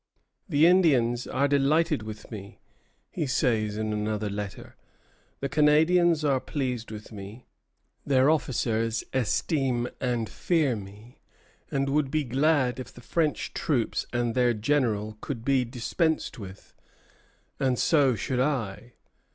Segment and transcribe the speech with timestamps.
[0.49, 2.59] "The Indians are delighted with me,"
[3.11, 4.75] he says in another letter;
[5.41, 7.45] "the Canadians are pleased with me;
[8.03, 11.19] their officers esteem and fear me,
[11.69, 16.73] and would be glad if the French troops and their general could be dispensed with;
[17.59, 18.93] and so should I."